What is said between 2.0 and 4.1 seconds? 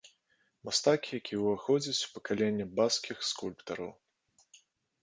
у пакаленне баскскіх скульптараў.